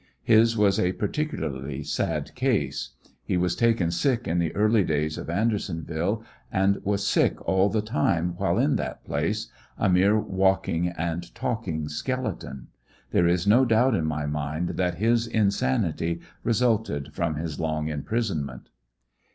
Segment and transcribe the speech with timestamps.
[0.23, 2.93] His was a particularly sad case.
[3.23, 7.83] He was taken sick in the early days of Andersonville and was sick all the
[7.83, 12.69] time while in that place, a mere walking and talking skeleton.
[13.11, 18.69] There is no doubt in my mind that his insanity resulted from his long imprisonment.